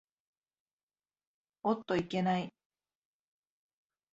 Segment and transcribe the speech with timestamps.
[1.61, 2.51] おっといけない。